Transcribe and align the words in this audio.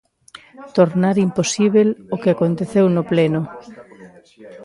Tornar 0.77 1.15
imposíbel 1.27 1.89
o 2.13 2.15
que 2.21 2.29
aconteceu 2.31 2.85
no 2.95 3.03
pleno. 3.11 3.41